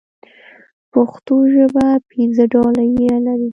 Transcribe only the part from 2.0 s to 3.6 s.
پنځه ډوله ي لري.